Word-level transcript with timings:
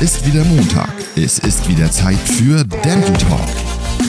ist 0.00 0.26
wieder 0.26 0.44
Montag. 0.44 0.92
Es 1.16 1.38
ist 1.38 1.68
wieder 1.68 1.90
Zeit 1.90 2.18
für 2.18 2.64
Dental 2.64 3.16
Talk. 3.16 3.48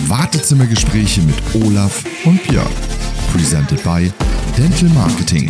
Wartezimmergespräche 0.08 1.21
mit 1.21 1.35
Olaf 1.63 2.03
und 2.25 2.45
Björn. 2.48 2.67
Presented 3.32 3.82
by 3.83 4.11
Dental 4.58 4.89
Marketing, 4.89 5.50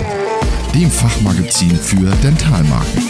dem 0.75 0.91
Fachmagazin 0.91 1.75
für 1.75 2.11
Dentalmarken. 2.23 3.01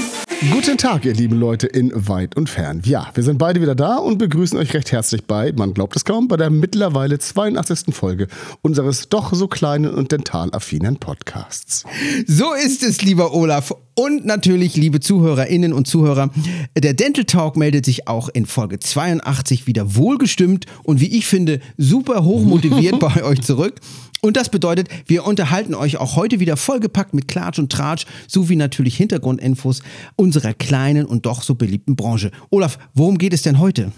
Guten 0.52 0.78
Tag, 0.78 1.04
ihr 1.04 1.16
lieben 1.16 1.38
Leute 1.38 1.68
in 1.68 1.92
weit 2.08 2.38
und 2.38 2.50
fern. 2.50 2.82
Ja, 2.86 3.10
wir 3.14 3.24
sind 3.24 3.40
beide 3.40 3.60
wieder 3.60 3.76
da 3.76 3.98
und 3.98 4.20
begrüßen 4.20 4.58
euch 4.58 4.74
recht 4.74 4.92
herzlich 4.92 5.26
bei, 5.26 5.52
man 5.52 5.74
glaubt 5.74 5.96
es 5.96 6.06
kaum, 6.06 6.28
bei 6.28 6.38
der 6.38 6.50
mittlerweile 6.50 7.20
82. 7.20 7.94
Folge 7.94 8.28
unseres 8.62 9.10
doch 9.10 9.34
so 9.34 9.48
kleinen 9.48 9.94
und 9.94 10.12
dentalaffinen 10.12 10.98
Podcasts. 10.98 11.84
So 12.26 12.54
ist 12.54 12.84
es, 12.84 13.02
lieber 13.02 13.34
Olaf. 13.34 13.74
Und 14.00 14.28
natürlich, 14.28 14.76
liebe 14.76 15.00
Zuhörerinnen 15.00 15.74
und 15.74 15.88
Zuhörer, 15.88 16.30
der 16.78 16.94
Dental 16.94 17.26
Talk 17.26 17.58
meldet 17.58 17.84
sich 17.84 18.08
auch 18.08 18.30
in 18.30 18.46
Folge 18.46 18.78
82 18.78 19.66
wieder 19.66 19.96
wohlgestimmt 19.96 20.68
und 20.84 21.02
wie 21.02 21.18
ich 21.18 21.26
finde, 21.26 21.60
super 21.78 22.24
hochmotiviert 22.24 23.00
bei 23.00 23.24
euch 23.24 23.42
zurück. 23.42 23.82
Und 24.22 24.36
das 24.36 24.50
bedeutet, 24.50 24.90
wir 25.06 25.26
unterhalten 25.26 25.76
euch 25.76 25.98
auch 25.98 26.16
heute 26.16 26.40
wieder 26.40 26.58
vollgepackt 26.58 27.14
mit 27.14 27.28
Klatsch 27.28 27.60
und 27.60 27.72
Tratsch 27.72 28.06
sowie 28.28 28.56
natürlich 28.56 28.98
Hintergrundinfos 28.98 29.82
unserer 30.16 30.54
kleinen 30.54 31.06
und 31.06 31.28
doch 31.28 31.44
so 31.44 31.54
beliebten 31.54 31.96
Branche. 31.96 32.32
Olaf, 32.50 32.80
worum 32.96 33.20
geht 33.20 33.34
es 33.34 33.44
denn 33.44 33.60
heute? 33.60 33.92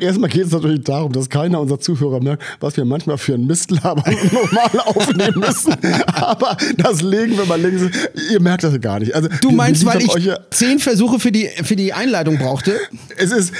erstmal 0.00 0.28
geht 0.28 0.46
es 0.46 0.52
natürlich 0.52 0.84
darum, 0.84 1.12
dass 1.12 1.30
keiner 1.30 1.58
unserer 1.60 1.80
Zuhörer 1.80 2.22
merkt, 2.22 2.42
was 2.60 2.76
wir 2.76 2.84
manchmal 2.84 3.16
für 3.16 3.34
ein 3.34 3.46
Mistlabern 3.46 4.14
normal 4.30 4.80
aufnehmen 4.86 5.40
müssen. 5.40 5.74
Aber 6.06 6.56
das 6.76 7.00
legen 7.00 7.38
wir 7.38 7.46
mal 7.46 7.60
links. 7.60 7.82
Ihr 8.30 8.40
merkt 8.40 8.64
das 8.64 8.78
gar 8.80 9.00
nicht. 9.00 9.14
Also, 9.14 9.28
du 9.42 9.50
meinst, 9.50 9.84
weil 9.84 10.02
ich 10.02 10.30
zehn 10.50 10.78
Versuche 10.78 11.20
für 11.20 11.32
die, 11.32 11.48
für 11.62 11.76
die 11.76 11.92
Einleitung 11.92 12.38
brauchte? 12.38 12.80
Es 13.16 13.30
ist, 13.30 13.52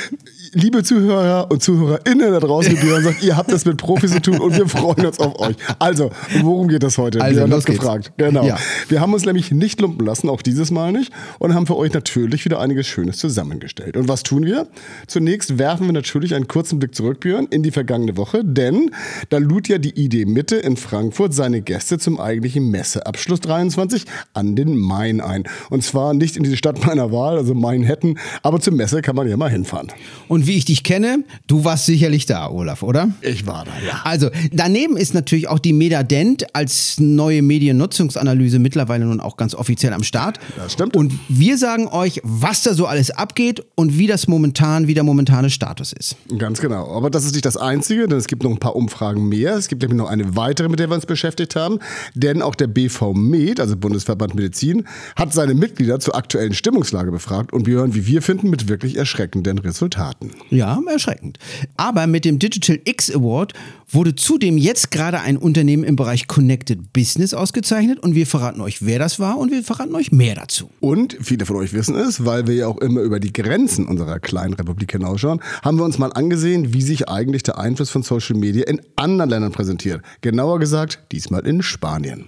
liebe 0.55 0.83
Zuhörer 0.83 1.51
und 1.51 1.63
ZuhörerInnen 1.63 2.33
da 2.33 2.41
draußen, 2.41 2.77
Björn 2.77 3.03
sagt, 3.03 3.23
ihr 3.23 3.37
habt 3.37 3.51
das 3.51 3.65
mit 3.65 3.79
Profis 3.79 4.13
zu 4.13 4.21
tun 4.21 4.39
und 4.39 4.57
wir 4.57 4.69
freuen 4.69 5.07
uns 5.07 5.19
auf 5.19 5.39
euch. 5.41 5.57
Also, 5.79 6.11
worum 6.43 6.69
geht 6.69 6.85
es 6.85 6.99
heute? 6.99 7.23
Also, 7.23 7.41
Björn 7.41 7.53
hat 7.53 7.65
gefragt. 7.65 8.13
Genau. 8.19 8.45
Ja. 8.45 8.59
Wir 8.89 9.01
haben 9.01 9.15
uns 9.15 9.25
nämlich 9.25 9.51
nicht 9.51 9.81
lumpen 9.81 10.07
lassen, 10.07 10.29
auch 10.29 10.43
dieses 10.43 10.71
Mal 10.71 10.93
nicht, 10.93 11.13
und 11.39 11.55
haben 11.55 11.67
für 11.67 11.77
euch 11.77 11.93
natürlich 11.93 12.45
wieder 12.45 12.61
einiges 12.61 12.87
Schönes 12.87 13.17
zusammengestellt. 13.17 13.97
Und 13.97 14.09
was 14.09 14.23
tun 14.23 14.45
wir? 14.45 14.67
Zunächst 15.07 15.59
werfen 15.59 15.87
wir 15.87 15.93
natürlich 15.93 16.35
einen 16.35 16.49
kurzen 16.49 16.79
Blick 16.79 16.95
zurück, 16.95 17.21
Björn, 17.21 17.47
in 17.51 17.63
die 17.63 17.71
vergangene 17.71 18.17
Woche, 18.17 18.45
denn 18.45 18.91
da 19.31 19.39
lud 19.39 19.69
ja 19.69 19.79
die 19.79 19.99
Idee 19.99 20.27
Mitte 20.27 20.57
in 20.57 20.77
Frankfurt 20.77 21.33
seine 21.33 21.63
Gäste 21.63 21.99
zum 21.99 22.21
eigentlichen 22.21 22.71
Messeabschluss 22.71 23.41
23 23.41 24.05
an 24.35 24.55
den 24.55 24.77
Main 24.77 25.21
ein. 25.21 25.45
Und 25.71 25.83
zwar 25.83 26.13
nicht 26.13 26.37
in 26.37 26.43
die 26.43 26.57
Stadt 26.57 26.85
meiner 26.87 27.11
Wahl, 27.11 27.39
also 27.39 27.55
Mainhetten, 27.55 28.19
aber 28.43 28.61
zur 28.61 28.75
Messe 28.75 29.01
kann 29.01 29.17
man 29.17 29.29
ja 29.29 29.37
mal 29.37 29.51
hinfahren. 29.51 29.89
Und 30.29 30.42
und 30.43 30.49
wie 30.49 30.57
ich 30.57 30.65
dich 30.65 30.83
kenne, 30.83 31.23
du 31.47 31.65
warst 31.65 31.87
sicherlich 31.87 32.27
da, 32.27 32.51
Olaf, 32.51 32.83
oder? 32.83 33.11
Ich 33.21 33.47
war 33.47 33.65
da, 33.65 33.71
ja. 33.87 34.01
Also, 34.03 34.29
daneben 34.51 34.97
ist 34.97 35.15
natürlich 35.15 35.47
auch 35.47 35.61
die 35.61 35.73
Medadent 35.73 36.53
als 36.53 36.99
neue 36.99 37.43
Mediennutzungsanalyse 37.43 38.59
mittlerweile 38.59 39.05
nun 39.05 39.21
auch 39.21 39.37
ganz 39.37 39.55
offiziell 39.55 39.93
am 39.93 40.03
Start. 40.03 40.41
Das 40.57 40.73
stimmt. 40.73 40.97
Und 40.97 41.13
wir 41.29 41.57
sagen 41.59 41.87
euch, 41.87 42.21
was 42.25 42.65
da 42.65 42.75
so 42.75 42.87
alles 42.87 43.13
abgeht 43.13 43.63
und 43.77 43.99
wie 43.99 44.09
das 44.09 44.27
momentan, 44.27 44.89
wie 44.89 44.95
der 44.95 45.05
momentane 45.05 45.49
Status 45.49 45.93
ist. 45.93 46.17
Ganz 46.39 46.61
genau. 46.61 46.93
Aber 46.93 47.09
das 47.09 47.25
ist 47.25 47.35
nicht 47.35 47.47
das 47.47 47.57
Einzige, 47.57 48.09
denn 48.09 48.19
es 48.19 48.27
gibt 48.27 48.43
noch 48.43 48.51
ein 48.51 48.59
paar 48.59 48.75
Umfragen 48.75 49.29
mehr. 49.29 49.55
Es 49.55 49.69
gibt 49.69 49.83
nämlich 49.83 49.99
noch 49.99 50.11
eine 50.11 50.35
weitere, 50.35 50.69
mit 50.69 50.81
der 50.81 50.91
wir 50.91 50.97
uns 50.97 51.07
beschäftigt 51.07 51.55
haben. 51.55 51.79
Denn 52.15 52.43
auch 52.43 52.57
der 52.57 52.67
BV 52.67 53.13
Med, 53.15 53.61
also 53.61 53.77
Bundesverband 53.77 54.35
Medizin, 54.35 54.89
hat 55.15 55.33
seine 55.33 55.55
Mitglieder 55.55 56.01
zur 56.01 56.17
aktuellen 56.17 56.53
Stimmungslage 56.53 57.13
befragt 57.13 57.53
und 57.53 57.69
wir 57.69 57.77
hören, 57.77 57.95
wie 57.95 58.07
wir 58.07 58.23
finden, 58.23 58.51
mit 58.51 58.67
wirklich 58.69 58.97
erschreckenden 58.97 59.59
Resultaten. 59.59 60.32
Ja, 60.51 60.81
erschreckend. 60.91 61.39
Aber 61.77 62.07
mit 62.07 62.25
dem 62.25 62.39
Digital 62.39 62.81
X 62.85 63.11
Award 63.11 63.55
wurde 63.89 64.15
zudem 64.15 64.59
jetzt 64.59 64.91
gerade 64.91 65.21
ein 65.21 65.37
Unternehmen 65.37 65.85
im 65.85 65.97
Bereich 65.97 66.27
Connected 66.27 66.93
Business 66.93 67.35
ausgezeichnet 67.35 67.99
und 68.01 68.15
wir 68.15 68.27
verraten 68.27 68.61
euch, 68.61 68.85
wer 68.85 68.99
das 68.99 69.19
war 69.19 69.39
und 69.39 69.51
wir 69.51 69.63
verraten 69.63 69.95
euch 69.95 70.13
mehr 70.13 70.35
dazu. 70.35 70.71
Und 70.81 71.17
viele 71.21 71.47
von 71.47 71.57
euch 71.57 71.73
wissen 71.73 71.95
es, 71.95 72.25
weil 72.25 72.47
wir 72.47 72.55
ja 72.55 72.67
auch 72.67 72.79
immer 72.79 73.01
über 73.01 73.21
die 73.21 73.33
Grenzen 73.33 73.87
unserer 73.87 74.19
kleinen 74.21 74.55
Republik 74.55 74.93
hinausschauen, 74.93 75.41
haben 75.63 75.79
wir 75.79 75.85
uns 75.85 75.99
mal 75.99 76.13
angesehen, 76.13 76.73
wie 76.73 76.83
sich 76.83 77.09
eigentlich 77.09 77.43
der 77.43 77.59
Einfluss 77.59 77.91
von 77.91 78.03
Social 78.03 78.37
Media 78.37 78.65
in 78.65 78.81
anderen 78.97 79.31
Ländern 79.31 79.53
präsentiert. 79.53 80.03
Genauer 80.21 80.59
gesagt, 80.59 81.01
diesmal 81.13 81.47
in 81.47 81.63
Spanien. 81.63 82.27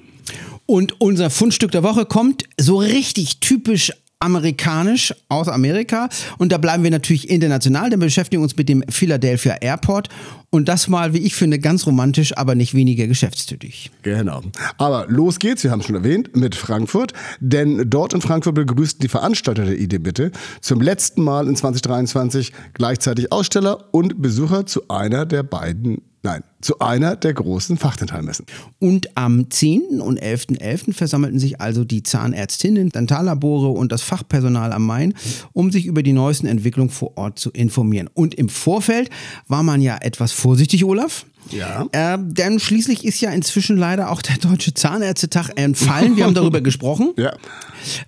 Und 0.66 1.00
unser 1.00 1.28
Fundstück 1.28 1.72
der 1.72 1.82
Woche 1.82 2.06
kommt 2.06 2.44
so 2.58 2.78
richtig 2.78 3.40
typisch 3.40 3.92
amerikanisch 4.24 5.14
aus 5.28 5.48
Amerika. 5.48 6.08
Und 6.38 6.50
da 6.50 6.58
bleiben 6.58 6.82
wir 6.82 6.90
natürlich 6.90 7.28
international, 7.30 7.90
denn 7.90 8.00
wir 8.00 8.06
beschäftigen 8.06 8.42
uns 8.42 8.56
mit 8.56 8.68
dem 8.68 8.82
Philadelphia 8.88 9.56
Airport. 9.60 10.08
Und 10.50 10.68
das 10.68 10.88
mal, 10.88 11.12
wie 11.12 11.18
ich 11.18 11.34
finde, 11.34 11.58
ganz 11.58 11.86
romantisch, 11.86 12.36
aber 12.36 12.54
nicht 12.54 12.74
weniger 12.74 13.06
geschäftstüdig. 13.06 13.90
Genau. 14.02 14.40
Aber 14.78 15.06
los 15.08 15.38
geht's, 15.40 15.64
wir 15.64 15.70
haben 15.70 15.80
es 15.80 15.86
schon 15.86 15.96
erwähnt, 15.96 16.36
mit 16.36 16.54
Frankfurt. 16.54 17.12
Denn 17.40 17.90
dort 17.90 18.14
in 18.14 18.20
Frankfurt 18.20 18.54
begrüßten 18.54 19.00
die 19.00 19.08
Veranstalter 19.08 19.64
der 19.64 19.78
Idee 19.78 19.98
bitte 19.98 20.30
zum 20.60 20.80
letzten 20.80 21.22
Mal 21.22 21.48
in 21.48 21.56
2023 21.56 22.52
gleichzeitig 22.72 23.32
Aussteller 23.32 23.92
und 23.92 24.22
Besucher 24.22 24.64
zu 24.64 24.88
einer 24.88 25.26
der 25.26 25.42
beiden 25.42 26.02
Nein, 26.24 26.42
zu 26.62 26.78
einer 26.78 27.16
der 27.16 27.34
großen 27.34 27.76
Fachdentalmessen. 27.76 28.46
Und 28.78 29.14
am 29.14 29.50
10. 29.50 30.00
und 30.00 30.18
11.11. 30.18 30.58
.11. 30.58 30.94
versammelten 30.94 31.38
sich 31.38 31.60
also 31.60 31.84
die 31.84 32.02
Zahnärztinnen, 32.02 32.88
Dentallabore 32.88 33.68
und 33.68 33.92
das 33.92 34.00
Fachpersonal 34.00 34.72
am 34.72 34.86
Main, 34.86 35.12
um 35.52 35.70
sich 35.70 35.84
über 35.84 36.02
die 36.02 36.14
neuesten 36.14 36.46
Entwicklungen 36.46 36.88
vor 36.88 37.18
Ort 37.18 37.38
zu 37.38 37.50
informieren. 37.50 38.08
Und 38.14 38.34
im 38.36 38.48
Vorfeld 38.48 39.10
war 39.48 39.62
man 39.62 39.82
ja 39.82 39.98
etwas 40.00 40.32
vorsichtig, 40.32 40.86
Olaf. 40.86 41.26
Ja. 41.50 41.86
Äh, 41.92 42.18
denn 42.20 42.58
schließlich 42.58 43.04
ist 43.04 43.20
ja 43.20 43.30
inzwischen 43.30 43.76
leider 43.76 44.10
auch 44.10 44.22
der 44.22 44.36
Deutsche 44.36 44.74
Zahnärztetag 44.74 45.50
entfallen. 45.56 46.16
Wir 46.16 46.24
haben 46.24 46.34
darüber 46.34 46.60
gesprochen. 46.60 47.12
Ja. 47.16 47.34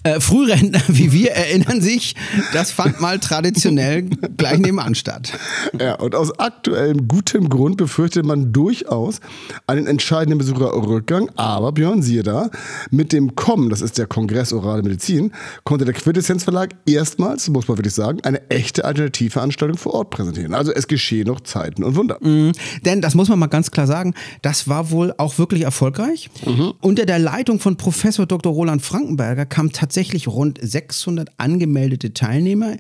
Äh, 0.02 0.20
Frührentner 0.20 0.80
wie 0.88 1.12
wir 1.12 1.32
erinnern 1.32 1.80
sich, 1.80 2.14
das 2.52 2.70
fand 2.70 3.00
mal 3.00 3.18
traditionell 3.18 4.02
gleich 4.36 4.58
nebenan 4.58 4.94
statt. 4.94 5.32
Ja, 5.78 5.94
und 5.96 6.14
aus 6.14 6.38
aktuellem 6.38 7.08
gutem 7.08 7.48
Grund 7.48 7.76
befürchtet 7.76 8.24
man 8.24 8.52
durchaus 8.52 9.20
einen 9.66 9.86
entscheidenden 9.86 10.38
Besucherrückgang. 10.38 11.30
Aber 11.36 11.72
Björn, 11.72 12.02
siehe 12.02 12.22
da, 12.22 12.50
mit 12.90 13.12
dem 13.12 13.34
Kommen, 13.34 13.70
das 13.70 13.80
ist 13.80 13.98
der 13.98 14.06
Kongress 14.06 14.52
Orale 14.52 14.82
Medizin, 14.82 15.32
konnte 15.64 15.84
der 15.84 15.94
Quintessenz 15.94 16.44
Verlag 16.44 16.70
erstmals, 16.86 17.48
muss 17.48 17.68
man 17.68 17.78
wirklich 17.78 17.94
sagen, 17.94 18.20
eine 18.22 18.48
echte 18.50 18.84
Alternativveranstaltung 18.84 19.76
vor 19.76 19.94
Ort 19.94 20.10
präsentieren. 20.10 20.54
Also 20.54 20.72
es 20.72 20.86
geschehen 20.86 21.26
noch 21.26 21.40
Zeiten 21.40 21.84
und 21.84 21.96
Wunder. 21.96 22.18
Mhm, 22.20 22.52
denn 22.84 23.00
das 23.00 23.14
muss 23.14 23.25
muss 23.26 23.32
man 23.32 23.40
mal 23.40 23.46
ganz 23.46 23.70
klar 23.70 23.86
sagen, 23.86 24.14
das 24.42 24.68
war 24.68 24.90
wohl 24.90 25.12
auch 25.18 25.38
wirklich 25.38 25.62
erfolgreich. 25.62 26.30
Mhm. 26.44 26.74
Unter 26.80 27.06
der 27.06 27.18
Leitung 27.18 27.58
von 27.58 27.76
Professor 27.76 28.24
Dr. 28.24 28.52
Roland 28.52 28.82
Frankenberger 28.82 29.46
kamen 29.46 29.72
tatsächlich 29.72 30.28
rund 30.28 30.58
600 30.62 31.30
angemeldete 31.36 32.14
Teilnehmer 32.14 32.76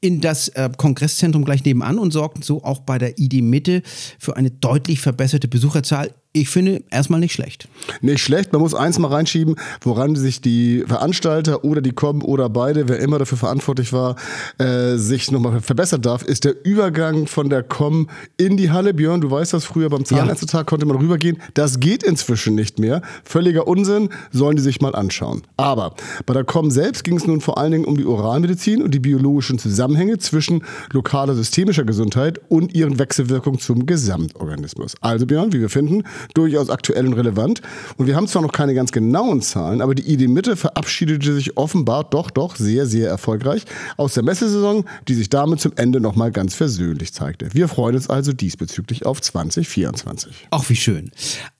in 0.00 0.20
das 0.20 0.48
äh, 0.48 0.70
Kongresszentrum 0.76 1.44
gleich 1.44 1.64
nebenan 1.64 1.98
und 1.98 2.12
sorgten 2.12 2.42
so 2.42 2.62
auch 2.62 2.80
bei 2.80 2.98
der 2.98 3.18
ID 3.18 3.42
Mitte 3.42 3.82
für 4.18 4.36
eine 4.36 4.50
deutlich 4.50 5.00
verbesserte 5.00 5.48
Besucherzahl 5.48 6.14
ich 6.32 6.50
finde 6.50 6.82
erstmal 6.90 7.20
nicht 7.20 7.32
schlecht. 7.32 7.68
Nicht 8.02 8.22
schlecht. 8.22 8.52
Man 8.52 8.60
muss 8.60 8.74
eins 8.74 8.98
mal 8.98 9.08
reinschieben, 9.08 9.56
woran 9.80 10.14
sich 10.14 10.40
die 10.40 10.84
Veranstalter 10.86 11.64
oder 11.64 11.80
die 11.80 11.92
kommen 11.92 12.22
oder 12.22 12.50
beide, 12.50 12.88
wer 12.88 12.98
immer 12.98 13.18
dafür 13.18 13.38
verantwortlich 13.38 13.92
war, 13.92 14.16
äh, 14.58 14.96
sich 14.96 15.30
nochmal 15.30 15.60
verbessern 15.60 16.02
darf, 16.02 16.22
ist 16.22 16.44
der 16.44 16.54
Übergang 16.64 17.26
von 17.26 17.48
der 17.48 17.62
Com 17.62 18.08
in 18.36 18.56
die 18.56 18.70
Halle. 18.70 18.92
Björn, 18.92 19.22
du 19.22 19.30
weißt 19.30 19.54
das, 19.54 19.64
früher 19.64 19.88
beim 19.88 20.04
Zahnärztetag 20.04 20.66
konnte 20.66 20.86
man 20.86 20.96
rübergehen. 20.96 21.38
Das 21.54 21.80
geht 21.80 22.02
inzwischen 22.02 22.54
nicht 22.54 22.78
mehr. 22.78 23.00
Völliger 23.24 23.66
Unsinn, 23.66 24.10
sollen 24.30 24.56
die 24.56 24.62
sich 24.62 24.80
mal 24.80 24.94
anschauen. 24.94 25.42
Aber 25.56 25.94
bei 26.26 26.34
der 26.34 26.44
Com 26.44 26.70
selbst 26.70 27.04
ging 27.04 27.16
es 27.16 27.26
nun 27.26 27.40
vor 27.40 27.56
allen 27.58 27.72
Dingen 27.72 27.84
um 27.86 27.96
die 27.96 28.06
Oralmedizin 28.06 28.82
und 28.82 28.92
die 28.92 29.00
biologischen 29.00 29.58
Zusammenhänge 29.58 30.18
zwischen 30.18 30.62
lokaler 30.92 31.34
systemischer 31.34 31.84
Gesundheit 31.84 32.38
und 32.48 32.74
ihren 32.74 32.98
Wechselwirkungen 32.98 33.58
zum 33.58 33.86
Gesamtorganismus. 33.86 34.94
Also 35.00 35.26
Björn, 35.26 35.52
wie 35.52 35.60
wir 35.60 35.70
finden, 35.70 36.04
durchaus 36.34 36.70
aktuell 36.70 37.06
und 37.06 37.14
relevant. 37.14 37.62
Und 37.96 38.06
wir 38.06 38.16
haben 38.16 38.28
zwar 38.28 38.42
noch 38.42 38.52
keine 38.52 38.74
ganz 38.74 38.92
genauen 38.92 39.42
Zahlen, 39.42 39.80
aber 39.80 39.94
die 39.94 40.12
ID 40.12 40.28
Mitte 40.28 40.56
verabschiedete 40.56 41.32
sich 41.34 41.56
offenbar 41.56 42.04
doch, 42.04 42.30
doch 42.30 42.56
sehr, 42.56 42.86
sehr 42.86 43.08
erfolgreich 43.08 43.64
aus 43.96 44.14
der 44.14 44.22
Messesaison, 44.22 44.84
die 45.08 45.14
sich 45.14 45.30
damit 45.30 45.60
zum 45.60 45.72
Ende 45.76 46.00
nochmal 46.00 46.30
ganz 46.32 46.54
versöhnlich 46.54 47.12
zeigte. 47.12 47.48
Wir 47.52 47.68
freuen 47.68 47.96
uns 47.96 48.08
also 48.10 48.32
diesbezüglich 48.32 49.06
auf 49.06 49.20
2024. 49.20 50.48
Ach, 50.50 50.68
wie 50.68 50.76
schön. 50.76 51.10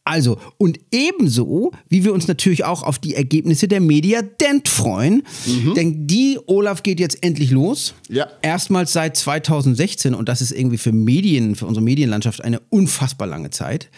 Also, 0.09 0.39
und 0.57 0.81
ebenso, 0.91 1.71
wie 1.91 2.03
wir 2.03 2.15
uns 2.15 2.29
natürlich 2.29 2.65
auch 2.65 2.83
auf 2.83 2.99
die 2.99 3.15
Ergebnisse 3.15 3.69
der 3.69 3.81
Media 3.81 4.23
Dent 4.23 4.67
freuen, 4.67 5.23
denn 5.77 6.07
die, 6.07 6.39
Olaf, 6.47 6.83
geht 6.83 6.99
jetzt 6.99 7.23
endlich 7.23 7.51
los. 7.51 7.93
Ja. 8.09 8.27
Erstmals 8.41 8.95
seit 8.95 9.19
2016 9.19 10.15
und 10.15 10.31
das 10.31 10.41
ist 10.41 10.53
irgendwie 10.53 10.79
für 10.79 10.93
Medien, 10.93 11.57
für 11.57 11.67
unsere 11.67 11.85
Medienlandschaft 11.85 12.43
eine 12.43 12.61
unfassbar 12.71 13.29
lange 13.29 13.51
Zeit. 13.51 13.91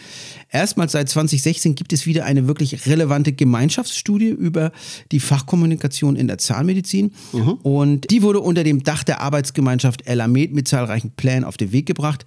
Erstmals 0.49 0.91
seit 0.91 1.07
2016 1.07 1.75
gibt 1.75 1.93
es 1.93 2.05
wieder 2.05 2.25
eine 2.25 2.45
wirklich 2.45 2.85
relevante 2.87 3.31
Gemeinschaftsstudie 3.31 4.27
über 4.27 4.73
die 5.13 5.21
Fachkommunikation 5.21 6.17
in 6.17 6.27
der 6.27 6.39
Zahnmedizin. 6.39 7.13
Und 7.63 8.11
die 8.11 8.21
wurde 8.21 8.41
unter 8.41 8.65
dem 8.65 8.83
Dach 8.83 9.05
der 9.05 9.21
Arbeitsgemeinschaft 9.21 10.05
Elamed 10.07 10.53
mit 10.53 10.67
zahlreichen 10.67 11.11
Plänen 11.11 11.45
auf 11.45 11.55
den 11.55 11.71
Weg 11.71 11.85
gebracht. 11.85 12.25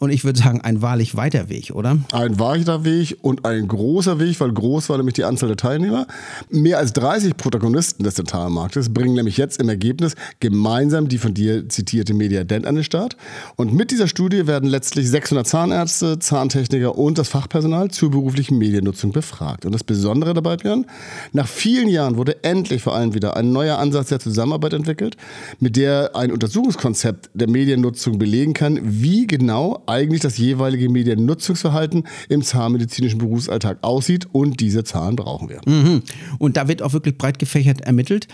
Und 0.00 0.10
ich 0.10 0.24
würde 0.24 0.38
sagen, 0.38 0.60
ein 0.60 0.80
wahrlich 0.80 1.16
weiter 1.16 1.48
Weg, 1.48 1.72
oder? 1.74 1.98
Ein 2.12 2.38
weiter 2.38 2.84
Weg 2.84 3.18
und 3.20 3.44
ein 3.44 3.66
großer 3.66 4.20
Weg, 4.20 4.38
weil 4.38 4.52
groß 4.52 4.88
war 4.90 4.96
nämlich 4.96 5.14
die 5.14 5.24
Anzahl 5.24 5.48
der 5.48 5.56
Teilnehmer. 5.56 6.06
Mehr 6.50 6.78
als 6.78 6.92
30 6.92 7.36
Protagonisten 7.36 8.04
des 8.04 8.14
Dentalmarktes 8.14 8.94
bringen 8.94 9.14
nämlich 9.14 9.36
jetzt 9.36 9.60
im 9.60 9.68
Ergebnis 9.68 10.14
gemeinsam 10.38 11.08
die 11.08 11.18
von 11.18 11.34
dir 11.34 11.68
zitierte 11.68 12.14
Media 12.14 12.44
Dent 12.44 12.64
an 12.64 12.76
den 12.76 12.84
Start. 12.84 13.16
Und 13.56 13.74
mit 13.74 13.90
dieser 13.90 14.06
Studie 14.06 14.46
werden 14.46 14.68
letztlich 14.68 15.10
600 15.10 15.44
Zahnärzte, 15.48 16.20
Zahntechniker 16.20 16.96
und 16.96 17.18
das 17.18 17.26
Fachpersonal 17.26 17.90
zur 17.90 18.12
beruflichen 18.12 18.56
Mediennutzung 18.56 19.10
befragt. 19.10 19.66
Und 19.66 19.72
das 19.72 19.82
Besondere 19.82 20.32
dabei, 20.32 20.58
Björn, 20.58 20.86
nach 21.32 21.48
vielen 21.48 21.88
Jahren 21.88 22.16
wurde 22.16 22.44
endlich 22.44 22.82
vor 22.82 22.94
allem 22.94 23.14
wieder 23.14 23.36
ein 23.36 23.50
neuer 23.50 23.78
Ansatz 23.78 24.10
der 24.10 24.20
Zusammenarbeit 24.20 24.74
entwickelt, 24.74 25.16
mit 25.58 25.74
der 25.74 26.14
ein 26.14 26.30
Untersuchungskonzept 26.30 27.30
der 27.34 27.48
Mediennutzung 27.48 28.20
belegen 28.20 28.54
kann, 28.54 28.78
wie 28.84 29.26
genau 29.26 29.82
eigentlich 29.88 30.20
das 30.20 30.38
jeweilige 30.38 30.88
Mediennutzungsverhalten 30.88 32.04
im 32.28 32.42
zahnmedizinischen 32.42 33.18
Berufsalltag 33.18 33.78
aussieht 33.82 34.26
und 34.32 34.60
diese 34.60 34.84
Zahlen 34.84 35.16
brauchen 35.16 35.48
wir. 35.48 35.60
Mhm. 35.66 36.02
Und 36.38 36.56
da 36.56 36.68
wird 36.68 36.82
auch 36.82 36.92
wirklich 36.92 37.18
breit 37.18 37.38
gefächert 37.38 37.80
ermittelt. 37.80 38.28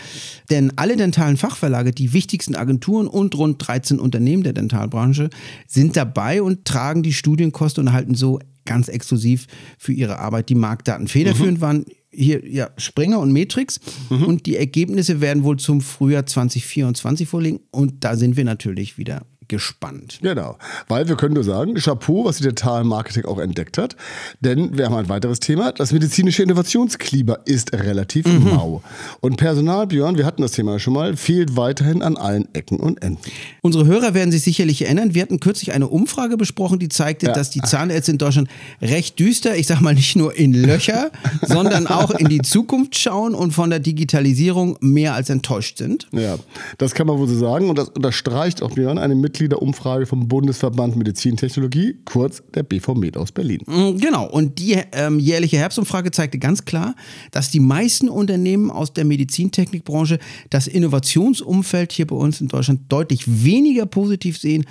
Denn 0.49 0.73
alle 0.75 0.97
dentalen 0.97 1.37
Fachverlage, 1.37 1.91
die 1.91 2.13
wichtigsten 2.13 2.55
Agenturen 2.55 3.07
und 3.07 3.35
rund 3.35 3.65
13 3.65 3.99
Unternehmen 3.99 4.43
der 4.43 4.53
Dentalbranche 4.53 5.29
sind 5.67 5.95
dabei 5.95 6.41
und 6.41 6.65
tragen 6.65 7.03
die 7.03 7.13
Studienkosten 7.13 7.81
und 7.81 7.87
erhalten 7.87 8.15
so 8.15 8.39
ganz 8.65 8.87
exklusiv 8.87 9.45
für 9.77 9.93
ihre 9.93 10.19
Arbeit 10.19 10.49
die 10.49 10.55
Marktdaten. 10.55 11.07
Federführend 11.07 11.61
waren 11.61 11.85
hier 12.11 12.47
ja, 12.47 12.69
Springer 12.77 13.19
und 13.19 13.31
Matrix 13.31 13.79
und 14.09 14.45
die 14.45 14.55
Ergebnisse 14.55 15.21
werden 15.21 15.43
wohl 15.43 15.57
zum 15.57 15.81
Frühjahr 15.81 16.25
2024 16.25 17.27
vorliegen 17.27 17.59
und 17.71 18.03
da 18.03 18.15
sind 18.15 18.37
wir 18.37 18.45
natürlich 18.45 18.97
wieder 18.97 19.25
gespannt. 19.47 20.19
Genau, 20.21 20.57
weil 20.87 21.07
wir 21.07 21.15
können 21.15 21.35
nur 21.35 21.43
sagen, 21.43 21.75
Chapeau, 21.75 22.25
was 22.25 22.37
die 22.37 22.43
Dentalmarketing 22.43 23.25
auch 23.25 23.39
entdeckt 23.39 23.77
hat, 23.77 23.95
denn 24.39 24.77
wir 24.77 24.85
haben 24.85 24.95
ein 24.95 25.09
weiteres 25.09 25.39
Thema, 25.39 25.71
das 25.71 25.91
medizinische 25.91 26.43
Innovationsklima 26.43 27.37
ist 27.45 27.73
relativ 27.73 28.25
mau. 28.25 28.81
Und 29.21 29.37
Personal, 29.37 29.87
Björn, 29.87 30.17
wir 30.17 30.25
hatten 30.25 30.41
das 30.41 30.53
Thema 30.53 30.79
schon 30.79 30.93
mal, 30.93 31.15
fehlt 31.17 31.55
weiterhin 31.55 32.01
an 32.01 32.17
allen 32.17 32.53
Ecken 32.53 32.79
und 32.79 33.01
Enden. 33.01 33.21
Unsere 33.61 33.85
Hörer 33.85 34.13
werden 34.13 34.31
sich 34.31 34.43
sicherlich 34.43 34.83
erinnern, 34.83 35.13
wir 35.13 35.21
hatten 35.21 35.39
kürzlich 35.39 35.73
eine 35.73 35.87
Umfrage 35.87 36.37
besprochen, 36.37 36.79
die 36.79 36.89
zeigte, 36.89 37.27
dass 37.27 37.49
die 37.49 37.61
Zahnärzte 37.61 38.11
in 38.11 38.17
Deutschland 38.17 38.49
recht 38.81 39.19
düster, 39.19 39.55
ich 39.55 39.67
sag 39.67 39.81
mal 39.81 39.93
nicht 39.93 40.15
nur 40.15 40.35
in 40.35 40.53
Löcher, 40.53 41.11
sondern 41.41 41.87
auch 41.87 42.11
in 42.11 42.29
die 42.29 42.41
Zukunft 42.41 42.97
schauen 42.97 43.35
und 43.35 43.51
von 43.51 43.69
der 43.69 43.79
Digitalisierung 43.79 44.77
mehr 44.81 45.13
als 45.13 45.29
enttäuscht 45.29 45.77
sind. 45.77 46.07
Ja, 46.11 46.37
das 46.77 46.93
kann 46.93 47.07
man 47.07 47.17
wohl 47.17 47.27
so 47.27 47.37
sagen 47.37 47.69
und 47.69 47.77
das 47.77 47.89
unterstreicht 47.89 48.61
auch 48.61 48.71
Björn 48.71 48.97
eine 48.97 49.15
Mitgliederumfrage 49.35 50.05
vom 50.05 50.27
Bundesverband 50.27 50.95
Medizintechnologie, 50.95 51.97
kurz 52.05 52.41
der 52.53 52.63
BV 52.63 52.95
aus 53.17 53.31
Berlin. 53.31 53.61
Mm, 53.65 53.97
Genau, 53.97 54.29
und 54.29 54.59
die 54.59 54.77
ähm, 54.93 55.19
jährliche 55.19 55.57
Herbstumfrage 55.57 56.11
zeigte 56.11 56.39
ganz 56.39 56.63
klar, 56.63 56.95
dass 57.31 57.51
die 57.51 57.59
meisten 57.59 58.07
Unternehmen 58.07 58.71
aus 58.71 58.93
der 58.93 59.03
Medizintechnikbranche 59.03 60.19
das 60.49 60.67
Innovationsumfeld 60.67 61.91
hier 61.91 62.07
bei 62.07 62.15
uns 62.15 62.39
in 62.39 62.47
Deutschland 62.47 62.81
deutlich 62.89 63.43
weniger 63.43 63.85
positiv 63.85 64.37
sehen 64.37 64.65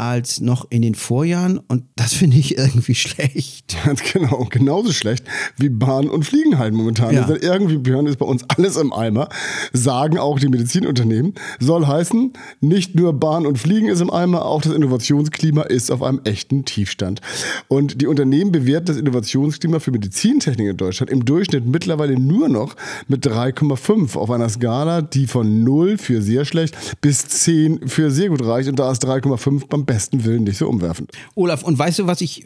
als 0.00 0.40
noch 0.40 0.66
in 0.70 0.80
den 0.80 0.94
Vorjahren. 0.94 1.58
Und 1.58 1.84
das 1.94 2.14
finde 2.14 2.38
ich 2.38 2.56
irgendwie 2.56 2.94
schlecht. 2.96 3.76
Ganz 3.84 4.02
genau, 4.02 4.46
genauso 4.48 4.92
schlecht 4.92 5.24
wie 5.58 5.68
Bahn 5.68 6.08
und 6.08 6.24
Fliegen 6.24 6.58
halt 6.58 6.72
momentan. 6.72 7.14
Ja. 7.14 7.22
Also 7.22 7.36
irgendwie, 7.36 7.76
Björn, 7.76 8.06
ist 8.06 8.18
bei 8.18 8.24
uns 8.24 8.44
alles 8.48 8.76
im 8.76 8.92
Eimer, 8.94 9.28
sagen 9.74 10.18
auch 10.18 10.40
die 10.40 10.48
Medizinunternehmen. 10.48 11.34
Soll 11.58 11.86
heißen, 11.86 12.32
nicht 12.60 12.94
nur 12.94 13.12
Bahn 13.12 13.46
und 13.46 13.58
Fliegen 13.58 13.88
ist 13.88 14.00
im 14.00 14.10
Eimer, 14.10 14.46
auch 14.46 14.62
das 14.62 14.72
Innovationsklima 14.72 15.62
ist 15.62 15.90
auf 15.90 16.02
einem 16.02 16.20
echten 16.24 16.64
Tiefstand. 16.64 17.20
Und 17.68 18.00
die 18.00 18.06
Unternehmen 18.06 18.52
bewerten 18.52 18.86
das 18.86 18.96
Innovationsklima 18.96 19.80
für 19.80 19.90
Medizintechnik 19.90 20.68
in 20.68 20.76
Deutschland 20.78 21.10
im 21.10 21.26
Durchschnitt 21.26 21.66
mittlerweile 21.66 22.18
nur 22.18 22.48
noch 22.48 22.74
mit 23.06 23.26
3,5 23.26 24.16
auf 24.16 24.30
einer 24.30 24.48
Skala, 24.48 25.02
die 25.02 25.26
von 25.26 25.62
0 25.62 25.98
für 25.98 26.22
sehr 26.22 26.46
schlecht 26.46 26.74
bis 27.02 27.28
10 27.28 27.86
für 27.86 28.10
sehr 28.10 28.30
gut 28.30 28.42
reicht. 28.42 28.70
Und 28.70 28.78
da 28.78 28.90
ist 28.90 29.04
3,5 29.04 29.66
beim 29.68 29.89
besten 29.90 30.24
Willen 30.24 30.44
nicht 30.44 30.56
so 30.56 30.68
umwerfend. 30.68 31.10
Olaf, 31.34 31.64
und 31.64 31.76
weißt 31.76 31.98
du, 31.98 32.06
was 32.06 32.20
ich 32.20 32.44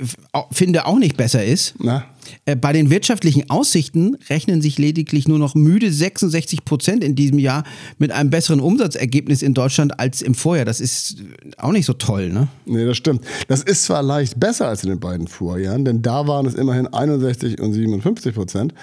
finde 0.51 0.87
auch 0.87 0.99
nicht 0.99 1.17
besser 1.19 1.45
ist? 1.45 1.75
Na? 1.79 2.05
Äh, 2.47 2.57
Bei 2.57 2.73
den 2.73 2.91
wirtschaftlichen 2.91 3.51
Aussichten 3.51 4.17
rechnen 4.29 4.63
sich 4.63 4.79
lediglich 4.79 5.29
nur 5.29 5.39
noch 5.39 5.55
müde 5.55 5.93
66 5.93 6.65
Prozent 6.65 7.05
in 7.05 7.15
diesem 7.15 7.39
Jahr 7.39 7.65
mit 7.99 8.13
einem 8.13 8.31
besseren 8.31 8.61
Umsatzergebnis 8.61 9.43
in 9.43 9.55
Deutschland 9.55 9.99
als 9.99 10.23
im 10.23 10.35
Vorjahr. 10.35 10.65
Das 10.65 10.81
ist 10.81 11.17
auch 11.59 11.73
nicht 11.73 11.87
so 11.87 11.93
toll, 11.93 12.31
ne? 12.31 12.49
Nee, 12.67 12.85
das 12.85 12.97
stimmt. 12.97 13.25
Das 13.49 13.63
ist 13.63 13.85
zwar 13.85 14.03
leicht 14.03 14.39
besser 14.41 14.69
als 14.69 14.83
in 14.83 14.91
den 14.91 15.01
beiden 15.01 15.29
Vorjahren, 15.29 15.85
denn 15.85 16.03
da 16.03 16.27
waren 16.27 16.47
es 16.47 16.55
immerhin 16.55 16.87
61 16.87 17.61
und 17.61 17.73
57 17.73 18.35
Prozent. 18.35 18.75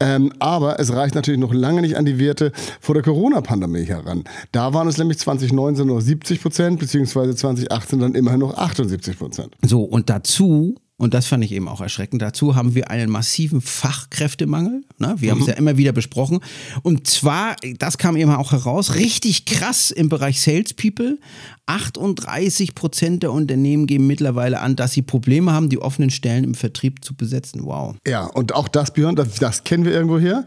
Ähm, 0.00 0.32
aber 0.38 0.78
es 0.80 0.92
reicht 0.92 1.14
natürlich 1.14 1.40
noch 1.40 1.52
lange 1.52 1.80
nicht 1.82 1.96
an 1.96 2.04
die 2.04 2.18
Werte 2.18 2.52
vor 2.80 2.94
der 2.94 3.02
Corona-Pandemie 3.02 3.84
heran. 3.84 4.24
Da 4.52 4.74
waren 4.74 4.88
es 4.88 4.98
nämlich 4.98 5.18
2019 5.18 5.86
noch 5.86 6.00
70 6.00 6.40
Prozent, 6.40 6.78
beziehungsweise 6.78 7.34
2018 7.34 7.98
dann 7.98 8.14
immerhin 8.14 8.40
noch 8.40 8.54
78 8.56 9.18
Prozent. 9.18 9.54
So, 9.62 9.82
und 9.82 10.10
dazu, 10.10 10.76
und 11.02 11.14
das 11.14 11.26
fand 11.26 11.42
ich 11.42 11.50
eben 11.50 11.66
auch 11.66 11.80
erschreckend, 11.80 12.22
dazu 12.22 12.54
haben 12.54 12.76
wir 12.76 12.88
einen 12.88 13.10
massiven 13.10 13.60
Fachkräftemangel. 13.60 14.84
Ne? 14.98 15.16
Wir 15.18 15.32
haben 15.32 15.40
es 15.40 15.48
ja 15.48 15.54
immer 15.54 15.76
wieder 15.76 15.90
besprochen. 15.90 16.38
Und 16.82 17.08
zwar, 17.08 17.56
das 17.80 17.98
kam 17.98 18.16
eben 18.16 18.30
auch 18.30 18.52
heraus, 18.52 18.94
richtig 18.94 19.44
krass 19.44 19.90
im 19.90 20.08
Bereich 20.08 20.40
Salespeople. 20.40 21.18
38 21.66 22.74
Prozent 22.74 23.22
der 23.22 23.32
Unternehmen 23.32 23.86
geben 23.86 24.06
mittlerweile 24.06 24.60
an, 24.60 24.76
dass 24.76 24.92
sie 24.92 25.02
Probleme 25.02 25.52
haben, 25.52 25.68
die 25.68 25.80
offenen 25.80 26.10
Stellen 26.10 26.44
im 26.44 26.54
Vertrieb 26.54 27.04
zu 27.04 27.14
besetzen. 27.14 27.64
Wow. 27.64 27.96
Ja, 28.06 28.26
und 28.26 28.54
auch 28.54 28.68
das, 28.68 28.92
Björn, 28.92 29.16
das, 29.16 29.36
das 29.36 29.64
kennen 29.64 29.84
wir 29.84 29.92
irgendwo 29.92 30.18
her. 30.18 30.44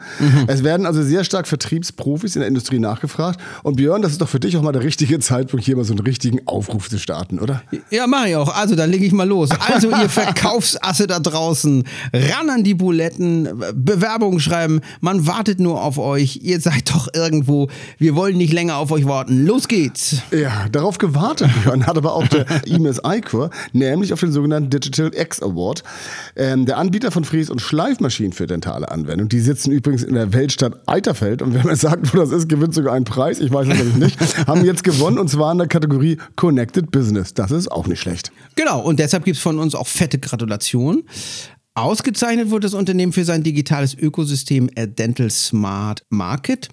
Es 0.48 0.64
werden 0.64 0.86
also 0.86 1.04
sehr 1.04 1.24
stark 1.24 1.48
Vertriebsprofis 1.48 2.36
in 2.36 2.42
der 2.42 2.48
Industrie 2.48 2.80
nachgefragt. 2.80 3.40
Und 3.64 3.78
Björn, 3.78 4.02
das 4.02 4.12
ist 4.12 4.22
doch 4.22 4.30
für 4.30 4.40
dich 4.40 4.56
auch 4.58 4.62
mal 4.62 4.72
der 4.72 4.84
richtige 4.84 5.20
Zeitpunkt, 5.20 5.66
hier 5.66 5.76
mal 5.76 5.84
so 5.84 5.94
einen 5.94 6.06
richtigen 6.06 6.46
Aufruf 6.48 6.90
zu 6.90 7.00
starten, 7.00 7.40
oder? 7.40 7.64
Ja, 7.90 8.08
mach 8.08 8.26
ich 8.26 8.36
auch. 8.36 8.56
Also, 8.56 8.76
dann 8.76 8.92
lege 8.92 9.06
ich 9.06 9.12
mal 9.12 9.28
los. 9.28 9.50
Also, 9.52 9.90
ihr 9.90 10.10
Verkaufsasse 10.46 11.08
da 11.08 11.20
draußen, 11.20 11.84
ran 12.14 12.50
an 12.50 12.64
die 12.64 12.76
Buletten, 12.76 13.50
Bewerbungen 13.74 14.40
schreiben. 14.40 14.82
Man 15.02 15.26
wartet 15.26 15.60
nur 15.60 15.82
auf 15.82 15.98
euch. 15.98 16.40
Ihr 16.44 16.60
seid 16.60 16.94
doch 16.94 17.08
irgendwo. 17.14 17.68
Wir 17.98 18.16
wollen 18.16 18.38
nicht 18.38 18.54
länger 18.54 18.78
auf 18.78 18.92
euch 18.92 19.06
warten. 19.06 19.46
Los 19.46 19.68
geht's. 19.68 20.18
Ja, 20.32 20.68
darauf 20.72 20.98
gewartet, 20.98 21.50
Björn, 21.64 21.88
hat 21.88 21.98
aber 21.98 22.14
auch 22.14 22.28
der 22.28 22.46
IMES 22.68 23.02
iCore, 23.04 23.50
nämlich 23.74 24.14
auf 24.14 24.20
den 24.20 24.32
sogenannten 24.32 24.70
Digital 24.70 25.12
X 25.16 25.42
Award. 25.42 25.84
Ähm, 26.36 26.66
der 26.66 26.78
Anbieter 26.78 27.12
von 27.12 27.24
Fries- 27.24 27.50
und 27.50 27.62
Schleifmaschinen 27.62 28.34
für 28.34 28.46
dentale 28.46 28.92
Anwendung. 28.92 29.30
Die 29.30 29.40
sitzen 29.40 29.72
übrigens 29.72 30.04
in 30.04 30.14
der 30.14 30.34
Weltstadt 30.34 30.74
Eiterfeld 30.86 31.42
und 31.42 31.54
wenn 31.56 31.64
man 31.64 31.76
sagt, 31.76 32.14
wo 32.14 32.18
das 32.18 32.32
ist, 32.32 32.50
gewinnt 32.50 32.76
sogar 32.76 32.94
einen 32.94 33.06
Preis. 33.06 33.40
Ich 33.40 33.52
weiß 33.52 33.68
es 33.68 33.78
nämlich 33.78 33.96
nicht. 33.96 34.48
Haben 34.48 34.64
jetzt 34.64 34.84
gewonnen 34.84 35.18
und 35.18 35.28
zwar 35.28 35.52
in 35.52 35.58
der 35.58 35.68
Kategorie 35.68 36.18
Connected 36.36 36.92
Business. 36.92 37.34
Das 37.34 37.52
ist 37.52 37.72
auch 37.72 37.88
nicht 37.88 38.00
schlecht. 38.00 38.32
Genau, 38.56 38.82
und 38.82 39.00
deshalb 39.00 39.26
gibt's 39.26 39.42
von 39.42 39.58
uns 39.60 39.74
auch 39.74 39.88
fette 39.88 40.20
Gratulationen. 40.36 41.04
Ausgezeichnet 41.78 42.52
wurde 42.52 42.68
das 42.68 42.74
Unternehmen 42.74 43.12
für 43.12 43.26
sein 43.26 43.44
digitales 43.44 43.96
Ökosystem 43.96 44.70
äh, 44.76 44.88
Dental 44.88 45.30
Smart 45.30 46.06
Market, 46.10 46.70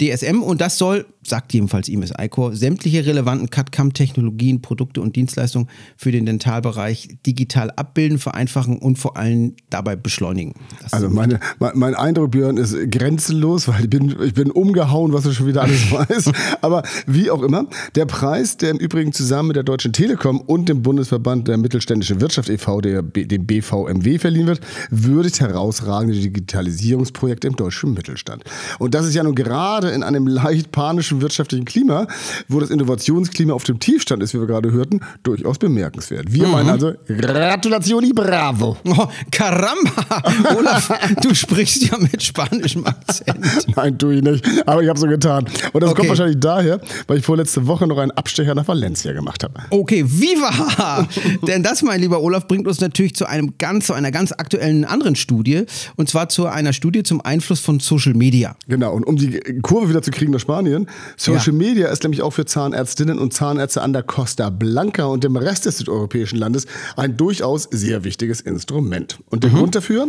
DSM, 0.00 0.42
und 0.42 0.60
das 0.60 0.78
soll, 0.78 1.06
sagt 1.26 1.52
jedenfalls 1.52 1.88
IMS 1.88 2.12
iCore, 2.16 2.54
sämtliche 2.54 3.04
relevanten 3.04 3.50
CAD-CAM-Technologien, 3.50 4.62
Produkte 4.62 5.00
und 5.00 5.16
Dienstleistungen 5.16 5.68
für 5.96 6.12
den 6.12 6.24
Dentalbereich 6.24 7.18
digital 7.26 7.72
abbilden, 7.72 8.18
vereinfachen 8.18 8.78
und 8.78 8.98
vor 8.98 9.16
allem 9.16 9.54
dabei 9.70 9.96
beschleunigen. 9.96 10.54
Das 10.82 10.92
Also 10.92 11.10
meine, 11.10 11.40
mein, 11.58 11.72
mein 11.74 11.94
Eindruck, 11.96 12.30
Björn, 12.30 12.58
ist 12.58 12.76
grenzenlos, 12.92 13.66
weil 13.66 13.84
ich 13.84 13.90
bin, 13.90 14.14
ich 14.22 14.34
bin 14.34 14.52
umgehauen, 14.52 15.12
was 15.12 15.24
du 15.24 15.32
schon 15.32 15.48
wieder 15.48 15.62
alles 15.62 15.90
weißt. 15.90 16.30
Aber 16.60 16.84
wie 17.06 17.30
auch 17.30 17.42
immer, 17.42 17.66
der 17.96 18.06
Preis, 18.06 18.56
der 18.56 18.70
im 18.70 18.78
Übrigen 18.78 19.12
zusammen 19.12 19.48
mit 19.48 19.56
der 19.56 19.64
Deutschen 19.64 19.92
Telekom 19.92 20.40
und 20.40 20.68
dem 20.68 20.82
Bundesverband 20.82 21.48
der 21.48 21.58
mittelständischen 21.58 22.20
Wirtschaft 22.20 22.48
e.V., 22.50 22.80
der, 22.80 23.02
dem 23.02 23.46
BVMW, 23.46 24.18
verliehen 24.18 24.46
wird, 24.46 24.60
würdigt 24.90 25.40
herausragende 25.40 26.14
Digitalisierungsprojekte 26.14 27.48
im 27.48 27.56
deutschen 27.56 27.94
Mittelstand. 27.94 28.44
Und 28.78 28.94
das 28.94 29.04
ist 29.04 29.14
ja 29.14 29.24
nun 29.24 29.34
gerade 29.34 29.87
gerade 29.88 29.94
in 29.96 30.02
einem 30.02 30.26
leicht 30.26 30.70
panischen 30.72 31.20
wirtschaftlichen 31.20 31.64
Klima, 31.64 32.06
wo 32.48 32.60
das 32.60 32.70
Innovationsklima 32.70 33.52
auf 33.52 33.64
dem 33.64 33.78
Tiefstand 33.80 34.22
ist, 34.22 34.34
wie 34.34 34.40
wir 34.40 34.46
gerade 34.46 34.70
hörten, 34.72 35.00
durchaus 35.22 35.58
bemerkenswert. 35.58 36.32
Wir 36.32 36.46
meinen 36.46 36.68
also 36.68 36.92
Gratulationi 37.06 38.12
bravo. 38.12 38.76
Oh, 38.86 39.06
caramba! 39.30 40.22
Olaf, 40.58 40.90
du 41.22 41.34
sprichst 41.34 41.90
ja 41.90 41.98
mit 41.98 42.22
spanischem 42.22 42.86
Akzent. 42.86 43.38
Nein, 43.76 43.98
tue 43.98 44.16
ich 44.16 44.22
nicht. 44.22 44.44
Aber 44.66 44.82
ich 44.82 44.88
habe 44.88 44.98
so 44.98 45.06
getan. 45.06 45.46
Und 45.72 45.82
das 45.82 45.88
Okay. 45.90 46.00
kommt 46.00 46.08
wahrscheinlich 46.10 46.38
daher, 46.38 46.80
weil 47.06 47.18
ich 47.18 47.24
vorletzte 47.24 47.66
Woche 47.66 47.86
noch 47.86 47.98
einen 47.98 48.10
Abstecher 48.10 48.54
nach 48.54 48.68
Valencia 48.68 49.12
gemacht 49.12 49.42
habe. 49.42 49.54
Okay, 49.70 50.04
viva! 50.06 51.08
Denn 51.46 51.62
das, 51.62 51.82
mein 51.82 52.00
lieber 52.00 52.20
Olaf, 52.20 52.46
bringt 52.46 52.66
uns 52.68 52.80
natürlich 52.80 53.14
zu 53.14 53.26
einem 53.26 53.54
ganz, 53.58 53.86
zu 53.86 53.94
einer 53.94 54.10
ganz 54.10 54.32
aktuellen 54.32 54.84
anderen 54.84 55.16
Studie. 55.16 55.64
Und 55.96 56.08
zwar 56.10 56.28
zu 56.28 56.46
einer 56.46 56.72
Studie 56.74 57.02
zum 57.02 57.20
Einfluss 57.22 57.60
von 57.60 57.80
Social 57.80 58.12
Media. 58.14 58.54
Genau, 58.68 58.92
und 58.92 59.04
um 59.04 59.16
die 59.16 59.40
Kurve 59.78 59.90
wieder 59.90 60.02
zu 60.02 60.10
kriegen 60.10 60.32
nach 60.32 60.40
Spanien, 60.40 60.88
Social 61.16 61.52
Ja. 61.52 61.52
Media 61.52 61.88
ist 61.88 62.02
nämlich 62.02 62.22
auch 62.22 62.32
für 62.32 62.44
Zahnärztinnen 62.44 63.16
und 63.16 63.32
Zahnärzte 63.32 63.80
an 63.80 63.92
der 63.92 64.02
Costa 64.02 64.50
Blanca 64.50 65.04
und 65.04 65.22
dem 65.22 65.36
Rest 65.36 65.66
des 65.66 65.78
südeuropäischen 65.78 66.36
Landes 66.36 66.66
ein 66.96 67.16
durchaus 67.16 67.68
sehr 67.70 68.02
wichtiges 68.02 68.40
Instrument. 68.40 69.20
Und 69.30 69.44
der 69.44 69.50
Grund 69.50 69.76
dafür? 69.76 70.08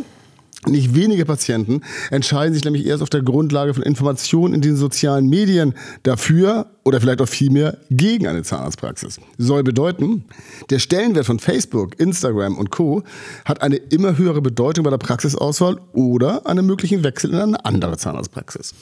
Nicht 0.67 0.93
wenige 0.93 1.25
Patienten 1.25 1.81
entscheiden 2.11 2.53
sich 2.53 2.65
nämlich 2.65 2.85
erst 2.85 3.01
auf 3.01 3.09
der 3.09 3.21
Grundlage 3.21 3.73
von 3.73 3.81
Informationen 3.81 4.53
in 4.53 4.61
den 4.61 4.75
sozialen 4.75 5.27
Medien 5.27 5.73
dafür 6.03 6.67
oder 6.83 6.99
vielleicht 6.99 7.21
auch 7.21 7.29
vielmehr 7.29 7.77
gegen 7.89 8.27
eine 8.27 8.43
Zahnarztpraxis. 8.43 9.21
Soll 9.37 9.63
bedeuten, 9.63 10.25
der 10.69 10.79
Stellenwert 10.79 11.25
von 11.25 11.39
Facebook, 11.39 11.97
Instagram 11.97 12.57
und 12.57 12.71
Co. 12.71 13.03
hat 13.45 13.61
eine 13.61 13.77
immer 13.77 14.17
höhere 14.17 14.41
Bedeutung 14.41 14.83
bei 14.83 14.89
der 14.89 14.97
Praxisauswahl 14.97 15.79
oder 15.93 16.45
einem 16.45 16.65
möglichen 16.65 17.03
Wechsel 17.05 17.31
in 17.31 17.39
eine 17.39 17.63
andere 17.63 17.97
Zahnarztpraxis. 17.97 18.73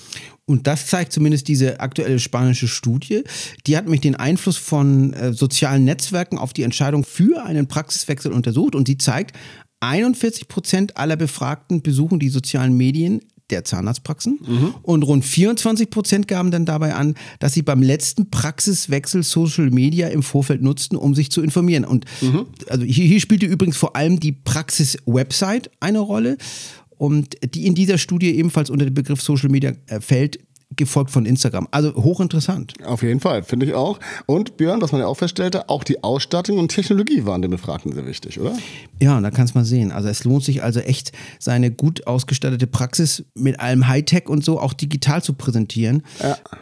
Und 0.46 0.66
das 0.66 0.88
zeigt 0.88 1.12
zumindest 1.12 1.48
diese 1.50 1.82
aktuelle 1.82 2.20
spanische 2.20 2.70
Studie. 2.70 3.24
Die 3.68 3.78
hat 3.78 3.84
nämlich 3.84 4.02
den 4.02 4.16
Einfluss 4.16 4.56
von 4.56 5.14
äh, 5.14 5.34
sozialen 5.34 5.84
Netzwerken 5.84 6.38
auf 6.38 6.54
die 6.54 6.64
Entscheidung 6.64 7.04
für 7.04 7.44
einen 7.44 7.68
Praxiswechsel 7.68 8.32
untersucht. 8.32 8.74
Und 8.74 8.88
die 8.88 8.98
zeigt, 8.98 9.36
41 9.80 10.48
Prozent 10.48 10.98
aller 10.98 11.16
Befragten 11.16 11.82
besuchen 11.82 12.20
die 12.20 12.30
sozialen 12.30 12.76
Medien 12.76 13.22
der 13.50 13.64
Zahnarztpraxen 13.64 14.40
und 14.82 15.04
rund 15.04 15.24
24 15.24 15.90
Prozent 15.90 16.28
gaben 16.28 16.52
dann 16.52 16.66
dabei 16.66 16.96
an, 16.96 17.16
dass 17.40 17.54
sie 17.54 17.62
beim 17.62 17.82
letzten 17.82 18.30
Praxiswechsel 18.30 19.24
Social 19.24 19.70
Media 19.70 20.10
im 20.10 20.22
Vorfeld 20.22 20.62
nutzten, 20.62 20.98
um 20.98 21.16
sich 21.16 21.32
zu 21.32 21.42
informieren. 21.42 21.86
Und 21.86 22.06
also 22.68 22.84
hier, 22.84 23.06
hier 23.06 23.22
spielte 23.22 23.46
übrigens 23.46 23.78
vor 23.78 23.96
allem 23.96 24.20
die 24.20 24.34
Praxis-Website 24.34 25.72
eine 25.80 26.00
Rolle 26.00 26.38
und 26.98 27.38
die 27.54 27.68
in 27.68 27.76
dieser 27.76 27.98
Studie 27.98 28.32
ebenfalls 28.36 28.70
unter 28.70 28.86
den 28.86 28.94
Begriff 28.94 29.22
Social 29.22 29.50
Media 29.50 29.74
äh, 29.86 30.02
fällt, 30.02 30.40
gefolgt 30.78 31.12
von 31.12 31.26
Instagram. 31.26 31.68
Also 31.72 31.94
hochinteressant. 31.94 32.74
Auf 32.86 33.04
jeden 33.04 33.20
Fall, 33.20 33.44
finde 33.44 33.66
ich 33.66 33.74
auch. 33.74 34.00
Und 34.26 34.58
Björn, 34.58 34.82
was 34.82 34.92
man 34.92 35.02
ja 35.02 35.08
auch 35.08 35.18
feststellte, 35.18 35.70
auch 35.70 35.84
die 35.84 36.04
Ausstattung 36.04 36.58
und 36.58 36.70
Technologie 36.70 37.26
waren 37.26 37.42
den 37.42 37.52
Befragten 37.52 37.92
sehr 37.94 38.06
wichtig, 38.06 38.40
oder? 38.40 38.58
Ja, 39.02 39.20
da 39.20 39.32
kannst 39.32 39.54
du 39.54 39.60
mal 39.60 39.66
sehen. 39.66 39.92
Also 39.92 40.10
es 40.10 40.24
lohnt 40.24 40.44
sich 40.44 40.64
also 40.64 40.80
echt, 40.80 41.12
seine 41.40 41.72
gut 41.72 42.08
ausgestattete 42.08 42.68
Praxis 42.68 43.24
mit 43.36 43.60
allem 43.60 43.88
Hightech 43.88 44.30
und 44.30 44.44
so 44.44 44.60
auch 44.60 44.74
digital 44.74 45.22
zu 45.22 45.34
präsentieren. 45.34 46.04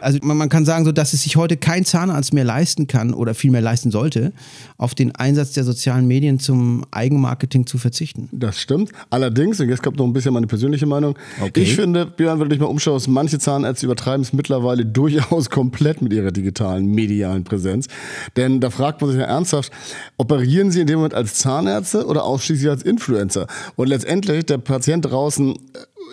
Also 0.00 0.18
man, 0.22 0.36
man 0.36 0.48
kann 0.48 0.64
sagen, 0.64 0.84
so, 0.84 0.92
dass 0.92 1.12
es 1.12 1.22
sich 1.22 1.36
heute 1.36 1.56
kein 1.56 1.84
Zahnarzt 1.84 2.32
mehr 2.32 2.44
leisten 2.44 2.86
kann 2.86 3.14
oder 3.14 3.34
vielmehr 3.34 3.60
leisten 3.60 3.90
sollte, 3.90 4.32
auf 4.78 4.94
den 4.94 5.14
Einsatz 5.14 5.52
der 5.52 5.64
sozialen 5.64 6.06
Medien 6.06 6.38
zum 6.38 6.84
Eigenmarketing 6.90 7.66
zu 7.66 7.78
verzichten. 7.78 8.28
Das 8.32 8.60
stimmt. 8.60 8.92
Allerdings, 9.10 9.60
und 9.60 9.68
jetzt 9.68 9.82
kommt 9.82 9.98
noch 9.98 10.06
ein 10.06 10.12
bisschen 10.12 10.34
meine 10.34 10.46
persönliche 10.46 10.86
Meinung. 10.86 11.16
Okay. 11.40 11.60
Ich 11.60 11.74
finde, 11.74 12.06
Björn, 12.06 12.38
wenn 12.38 12.48
du 12.48 12.54
dich 12.54 12.60
mal 12.60 12.66
umschaust, 12.66 13.08
manche 13.08 13.38
Zahnärzte 13.38 13.86
übertreiben 14.06 14.22
es 14.22 14.32
mittlerweile 14.32 14.86
durchaus 14.86 15.50
komplett 15.50 16.00
mit 16.02 16.12
ihrer 16.12 16.30
digitalen, 16.30 16.86
medialen 16.86 17.44
Präsenz. 17.44 17.88
Denn 18.36 18.60
da 18.60 18.70
fragt 18.70 19.00
man 19.00 19.10
sich 19.10 19.20
ja 19.20 19.26
ernsthaft, 19.26 19.72
operieren 20.16 20.70
sie 20.70 20.80
in 20.80 20.86
dem 20.86 20.96
Moment 20.96 21.14
als 21.14 21.34
Zahnärzte 21.34 22.06
oder 22.06 22.24
ausschließlich 22.24 22.70
als 22.70 22.82
Influencer? 22.82 23.46
Und 23.74 23.88
letztendlich, 23.88 24.46
der 24.46 24.58
Patient 24.58 25.04
draußen 25.04 25.54
äh, 25.54 25.58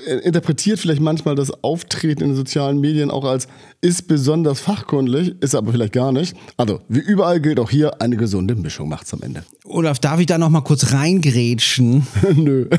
interpretiert 0.06 0.80
vielleicht 0.80 1.02
manchmal 1.02 1.36
das 1.36 1.52
Auftreten 1.64 2.24
in 2.24 2.30
den 2.30 2.36
sozialen 2.36 2.80
Medien 2.80 3.12
auch 3.12 3.26
als 3.26 3.48
ist 3.82 4.08
besonders 4.08 4.62
fachkundlich, 4.62 5.36
ist 5.42 5.56
aber 5.56 5.74
vielleicht 5.74 5.92
gar 5.92 6.14
nicht. 6.14 6.36
Also, 6.56 6.80
wie 6.88 7.00
überall 7.00 7.42
gilt 7.42 7.60
auch 7.60 7.70
hier, 7.70 8.02
eine 8.02 8.16
gesunde 8.16 8.56
Mischung 8.56 8.88
macht's 8.88 9.14
am 9.14 9.22
Ende. 9.22 9.44
Olaf, 9.66 10.00
darf 10.00 10.22
ich 10.22 10.26
da 10.26 10.38
noch 10.38 10.50
mal 10.50 10.62
kurz 10.62 10.94
reingrätschen? 10.94 12.08
Nö. 12.36 12.70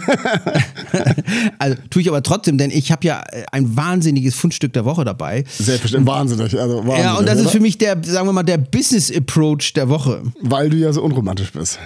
also 1.58 1.76
tue 1.90 2.00
ich 2.00 2.08
aber 2.08 2.22
trotzdem, 2.22 2.56
denn 2.56 2.70
ich 2.70 2.90
habe 2.90 3.06
ja 3.06 3.22
äh, 3.30 3.44
ein 3.52 3.76
wahnsinniges 3.76 4.34
Fundstück 4.34 4.72
der 4.72 4.86
Woche 4.86 5.04
dabei. 5.04 5.44
Selbstverständlich, 5.58 6.14
wahnsinnig. 6.14 6.58
Also 6.58 6.78
wahnsinnig 6.78 7.02
Ja, 7.02 7.18
und 7.18 7.28
das 7.28 7.36
oder? 7.36 7.46
ist 7.46 7.52
für 7.52 7.60
mich 7.60 7.76
der, 7.76 8.02
sagen 8.02 8.26
wir 8.26 8.32
mal, 8.32 8.42
der 8.42 8.58
Business-Approach 8.58 9.74
der 9.74 9.90
Woche. 9.90 10.22
Weil 10.40 10.70
du 10.70 10.78
ja 10.78 10.90
so 10.92 11.02
unromantisch 11.02 11.52
bist. 11.52 11.78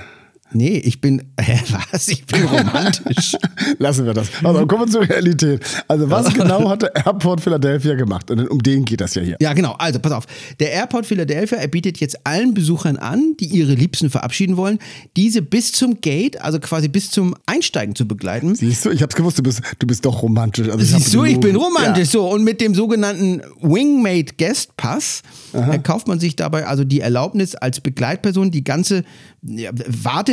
Nee, 0.53 0.79
ich 0.79 1.01
bin, 1.01 1.23
hä, 1.41 1.61
was? 1.71 2.09
Ich 2.09 2.25
bin 2.25 2.45
romantisch. 2.45 3.37
Lassen 3.79 4.07
wir 4.07 4.15
das. 4.15 4.29
Also 4.43 4.67
kommen 4.67 4.87
wir 4.87 4.93
zur 4.93 5.09
Realität. 5.09 5.63
Also 5.87 6.09
was 6.11 6.33
genau 6.33 6.69
hat 6.69 6.83
der 6.83 6.95
Airport 6.97 7.41
Philadelphia 7.41 7.95
gemacht? 7.95 8.31
Und 8.31 8.49
um 8.49 8.63
den 8.63 8.85
geht 8.85 9.01
das 9.01 9.15
ja 9.15 9.23
hier. 9.23 9.37
Ja, 9.41 9.53
genau. 9.53 9.73
Also, 9.79 9.99
pass 9.99 10.13
auf. 10.13 10.25
Der 10.59 10.73
Airport 10.73 11.07
Philadelphia, 11.07 11.59
er 11.59 11.69
bietet 11.69 11.99
jetzt 11.99 12.27
allen 12.27 12.55
Besuchern 12.55 12.97
an, 12.97 13.35
die 13.39 13.47
ihre 13.47 13.75
Liebsten 13.75 14.11
verabschieden 14.11 14.57
wollen, 14.57 14.79
diese 15.17 15.43
bis 15.43 15.73
zum 15.73 16.01
Gate, 16.01 16.41
also 16.41 16.59
quasi 16.61 16.89
bis 16.89 17.11
zum 17.11 17.35
Einsteigen 17.47 17.95
zu 17.95 18.07
begleiten. 18.09 18.55
Siehst 18.55 18.85
du, 18.85 18.91
ich 18.91 19.03
hab's 19.03 19.15
gewusst, 19.15 19.39
du 19.39 19.43
bist, 19.43 19.61
du 19.79 19.87
bist 19.87 20.05
doch 20.05 20.23
romantisch. 20.23 20.69
Also 20.69 20.85
Siehst 20.85 21.13
du, 21.13 21.25
ich 21.25 21.41
bin 21.41 21.57
romantisch. 21.57 22.09
So, 22.09 22.31
und 22.31 22.45
mit 22.45 22.61
dem 22.61 22.75
sogenannten 22.75 23.43
Wingmate 23.61 24.35
Guest 24.39 24.77
Pass 24.77 25.23
äh, 25.53 25.79
kauft 25.79 26.09
man 26.09 26.21
sich 26.21 26.37
dabei 26.37 26.67
also 26.67 26.85
die 26.85 27.01
Erlaubnis, 27.01 27.55
als 27.55 27.81
Begleitperson 27.81 28.51
die 28.51 28.65
ganze 28.65 29.05
ja, 29.43 29.71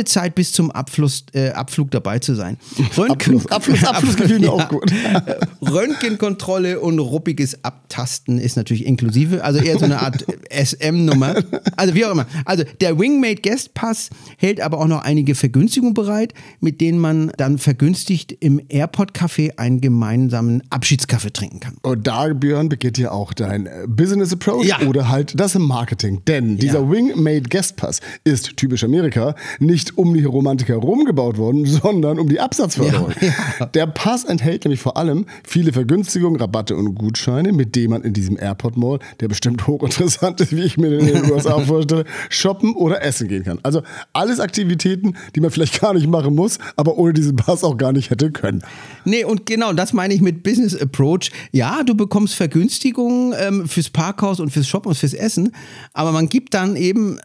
Wartezeit 0.06 0.34
bis 0.36 0.52
zum 0.52 0.70
Abfluss, 0.70 1.24
äh, 1.32 1.48
Abflug 1.50 1.90
dabei 1.90 2.20
zu 2.20 2.34
sein. 2.34 2.56
Abfluss, 3.08 3.46
Abfluss, 3.50 3.84
Abfluss 3.84 4.16
gefiel 4.16 4.38
mir 4.38 4.52
auch 4.52 4.68
gut. 4.68 4.90
Röntgenkontrolle 5.62 6.80
und 6.80 6.98
ruppiges 7.00 7.64
Abtasten 7.64 8.38
ist 8.38 8.56
natürlich 8.56 8.86
inklusive, 8.86 9.42
also 9.42 9.58
eher 9.60 9.78
so 9.78 9.84
eine 9.84 10.00
Art 10.00 10.24
SM-Nummer. 10.50 11.34
Also 11.76 11.94
wie 11.94 12.04
auch 12.04 12.12
immer. 12.12 12.26
Also 12.44 12.64
der 12.80 12.98
Wingmate 12.98 13.42
Guest 13.42 13.74
Pass 13.74 14.10
hält 14.38 14.60
aber 14.60 14.78
auch 14.78 14.86
noch 14.86 15.02
einige 15.02 15.34
Vergünstigungen 15.34 15.94
bereit, 15.94 16.34
mit 16.60 16.80
denen 16.80 16.98
man 16.98 17.32
dann 17.36 17.58
vergünstigt 17.58 18.36
im 18.40 18.60
Airport 18.68 19.12
Café 19.16 19.58
einen 19.58 19.80
gemeinsamen 19.80 20.62
Abschiedskaffee 20.70 21.32
trinken 21.32 21.60
kann. 21.60 21.76
Und 21.82 22.06
da, 22.06 22.26
Björn, 22.32 22.68
beginnt 22.68 22.98
ja 22.98 23.10
auch 23.10 23.32
dein 23.32 23.66
äh, 23.66 23.86
Business 23.88 24.32
Approach 24.32 24.66
Ja. 24.66 24.80
oder 24.86 25.08
halt 25.08 25.38
das 25.38 25.54
Marketing. 25.56 26.22
Denn 26.26 26.58
dieser 26.58 26.80
Ja. 26.80 26.90
Wingmate 26.90 27.48
Guest 27.48 27.76
Pass 27.76 28.00
ist 28.24 28.56
typisch 28.56 28.84
Amerika 28.84 29.34
nicht 29.58 29.95
um 29.96 30.14
die 30.14 30.24
Romantik 30.24 30.68
herum 30.68 31.04
gebaut 31.04 31.38
worden, 31.38 31.66
sondern 31.66 32.18
um 32.18 32.28
die 32.28 32.40
Absatzförderung. 32.40 33.12
Ja, 33.20 33.66
Der 33.66 33.86
Pass 33.86 34.24
enthält 34.24 34.64
nämlich 34.64 34.80
vor 34.80 34.96
allem 34.96 35.26
viele 35.44 35.72
Vergünstigungen, 35.72 36.38
Rabatte 36.40 36.76
und 36.76 36.94
Gutscheine, 36.94 37.52
mit 37.52 37.74
denen 37.74 37.90
man 37.90 38.02
in 38.02 38.12
diesem 38.12 38.38
Airport 38.38 38.76
Mall, 38.76 38.98
der 39.20 39.28
bestimmt 39.28 39.66
hochinteressant 39.66 40.40
ist, 40.40 40.54
wie 40.54 40.62
ich 40.62 40.76
mir 40.76 40.90
den 40.90 41.08
in 41.08 41.22
den 41.22 41.32
USA 41.32 41.58
vorstelle, 41.60 42.04
shoppen 42.28 42.74
oder 42.74 43.02
essen 43.02 43.28
gehen 43.28 43.44
kann. 43.44 43.58
Also 43.62 43.82
alles 44.12 44.40
Aktivitäten, 44.40 45.16
die 45.34 45.40
man 45.40 45.50
vielleicht 45.50 45.80
gar 45.80 45.94
nicht 45.94 46.06
machen 46.06 46.34
muss, 46.34 46.58
aber 46.76 46.98
ohne 46.98 47.12
diesen 47.12 47.36
Pass 47.36 47.64
auch 47.64 47.76
gar 47.76 47.92
nicht 47.92 48.10
hätte 48.10 48.30
können. 48.30 48.62
Nee, 49.04 49.24
und 49.24 49.46
genau, 49.46 49.72
das 49.72 49.92
meine 49.92 50.14
ich 50.14 50.20
mit 50.20 50.42
Business 50.42 50.76
Approach. 50.80 51.30
Ja, 51.52 51.82
du 51.82 51.94
bekommst 51.94 52.34
Vergünstigungen 52.34 53.34
ähm, 53.38 53.68
fürs 53.68 53.90
Parkhaus 53.90 54.40
und 54.40 54.50
fürs 54.50 54.68
Shoppen 54.68 54.90
und 54.90 54.94
fürs 54.96 55.14
Essen, 55.14 55.52
aber 55.92 56.12
man 56.12 56.28
gibt 56.28 56.54
dann 56.54 56.76
eben 56.76 57.18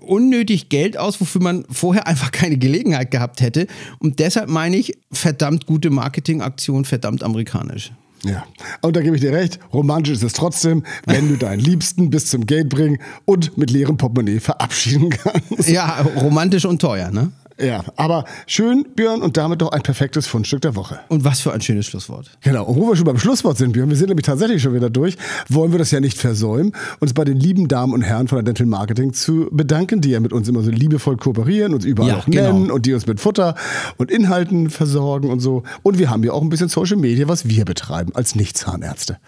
unnötig 0.00 0.68
Geld 0.68 0.96
aus, 0.96 1.20
wofür 1.20 1.42
man 1.42 1.64
vorher 1.70 2.06
einfach 2.06 2.30
keine 2.30 2.58
Gelegenheit 2.58 3.10
gehabt 3.10 3.40
hätte. 3.40 3.66
Und 3.98 4.18
deshalb 4.18 4.48
meine 4.48 4.76
ich, 4.76 4.98
verdammt 5.12 5.66
gute 5.66 5.90
Marketingaktion, 5.90 6.84
verdammt 6.84 7.22
amerikanisch. 7.22 7.92
Ja, 8.24 8.44
und 8.82 8.96
da 8.96 9.00
gebe 9.00 9.14
ich 9.14 9.22
dir 9.22 9.32
recht, 9.32 9.60
romantisch 9.72 10.14
ist 10.14 10.24
es 10.24 10.32
trotzdem, 10.32 10.82
wenn 11.06 11.28
du 11.28 11.36
deinen 11.36 11.60
Liebsten 11.60 12.10
bis 12.10 12.26
zum 12.26 12.46
Gate 12.46 12.68
bringen 12.68 12.98
und 13.24 13.56
mit 13.56 13.70
leerem 13.70 13.96
Portemonnaie 13.96 14.40
verabschieden 14.40 15.10
kannst. 15.10 15.68
Ja, 15.68 16.00
romantisch 16.16 16.64
und 16.64 16.80
teuer, 16.80 17.10
ne? 17.10 17.30
Ja, 17.60 17.84
aber 17.96 18.24
schön, 18.46 18.86
Björn, 18.94 19.20
und 19.20 19.36
damit 19.36 19.62
doch 19.62 19.72
ein 19.72 19.82
perfektes 19.82 20.26
Fundstück 20.26 20.60
der 20.60 20.76
Woche. 20.76 21.00
Und 21.08 21.24
was 21.24 21.40
für 21.40 21.52
ein 21.52 21.60
schönes 21.60 21.86
Schlusswort. 21.86 22.30
Genau, 22.40 22.64
und 22.64 22.76
wo 22.76 22.88
wir 22.88 22.96
schon 22.96 23.04
beim 23.04 23.18
Schlusswort 23.18 23.58
sind, 23.58 23.72
Björn, 23.72 23.88
wir 23.88 23.96
sind 23.96 24.08
nämlich 24.08 24.26
tatsächlich 24.26 24.62
schon 24.62 24.74
wieder 24.74 24.90
durch, 24.90 25.16
wollen 25.48 25.72
wir 25.72 25.78
das 25.78 25.90
ja 25.90 25.98
nicht 25.98 26.18
versäumen, 26.18 26.72
uns 27.00 27.14
bei 27.14 27.24
den 27.24 27.36
lieben 27.38 27.66
Damen 27.66 27.92
und 27.92 28.02
Herren 28.02 28.28
von 28.28 28.36
der 28.36 28.44
Dental 28.44 28.66
Marketing 28.66 29.12
zu 29.12 29.48
bedanken, 29.50 30.00
die 30.00 30.10
ja 30.10 30.20
mit 30.20 30.32
uns 30.32 30.48
immer 30.48 30.62
so 30.62 30.70
liebevoll 30.70 31.16
kooperieren, 31.16 31.74
uns 31.74 31.84
überall 31.84 32.10
Ja, 32.10 32.18
auch 32.18 32.26
nennen 32.28 32.62
genau. 32.62 32.74
und 32.74 32.86
die 32.86 32.94
uns 32.94 33.06
mit 33.06 33.20
Futter 33.20 33.56
und 33.96 34.10
Inhalten 34.10 34.70
versorgen 34.70 35.30
und 35.30 35.40
so. 35.40 35.64
Und 35.82 35.98
wir 35.98 36.10
haben 36.10 36.22
ja 36.22 36.32
auch 36.32 36.42
ein 36.42 36.48
bisschen 36.50 36.68
Social 36.68 36.96
Media, 36.96 37.26
was 37.26 37.48
wir 37.48 37.64
betreiben 37.64 38.14
als 38.14 38.36
Nicht-Zahnärzte. 38.36 39.18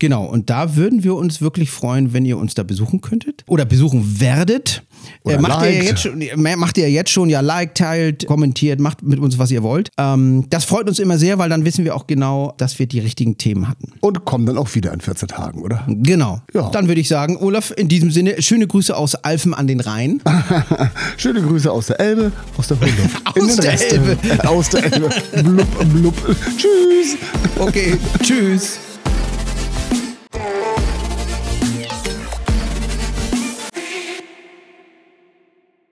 Genau, 0.00 0.24
und 0.24 0.48
da 0.48 0.76
würden 0.76 1.02
wir 1.02 1.16
uns 1.16 1.40
wirklich 1.40 1.70
freuen, 1.70 2.12
wenn 2.12 2.24
ihr 2.24 2.38
uns 2.38 2.54
da 2.54 2.62
besuchen 2.62 3.00
könntet 3.00 3.42
oder 3.48 3.64
besuchen 3.64 4.20
werdet. 4.20 4.82
Äh, 5.24 5.38
macht, 5.38 5.62
ihr 5.62 5.70
ja 5.70 5.78
liked. 5.78 5.88
jetzt 5.88 6.02
schon, 6.02 6.20
äh, 6.20 6.56
macht 6.56 6.78
ihr 6.78 6.88
ja 6.88 6.94
jetzt 6.94 7.10
schon, 7.10 7.28
ja, 7.28 7.40
like, 7.40 7.74
teilt, 7.74 8.26
kommentiert, 8.26 8.78
macht 8.80 9.02
mit 9.02 9.18
uns, 9.18 9.38
was 9.38 9.50
ihr 9.50 9.62
wollt. 9.62 9.90
Ähm, 9.98 10.46
das 10.50 10.64
freut 10.64 10.88
uns 10.88 10.98
immer 10.98 11.18
sehr, 11.18 11.38
weil 11.38 11.48
dann 11.48 11.64
wissen 11.64 11.84
wir 11.84 11.96
auch 11.96 12.06
genau, 12.06 12.54
dass 12.58 12.78
wir 12.78 12.86
die 12.86 13.00
richtigen 13.00 13.38
Themen 13.38 13.68
hatten. 13.68 13.92
Und 14.00 14.24
kommen 14.24 14.46
dann 14.46 14.56
auch 14.56 14.72
wieder 14.74 14.92
in 14.92 15.00
14 15.00 15.28
Tagen, 15.28 15.62
oder? 15.62 15.84
Genau. 15.88 16.42
Ja. 16.54 16.70
Dann 16.70 16.88
würde 16.88 17.00
ich 17.00 17.08
sagen, 17.08 17.36
Olaf, 17.36 17.72
in 17.76 17.88
diesem 17.88 18.10
Sinne, 18.10 18.40
schöne 18.40 18.66
Grüße 18.66 18.96
aus 18.96 19.14
Alfen 19.16 19.54
an 19.54 19.66
den 19.66 19.80
Rhein. 19.80 20.20
Schöne 21.16 21.42
Grüße 21.42 21.70
aus 21.70 21.88
der 21.88 22.00
Elbe, 22.00 22.32
aus 22.56 22.68
der 22.68 22.78
Hunde. 22.80 22.92
Aus 23.38 23.56
der 23.56 23.92
Elbe. 23.92 24.16
Äh, 24.28 24.46
aus 24.46 24.68
der 24.68 24.84
Elbe. 24.84 25.10
Blub, 25.42 25.92
blub. 25.92 26.14
Tschüss. 26.56 27.16
Okay, 27.58 27.96
tschüss. 28.22 28.78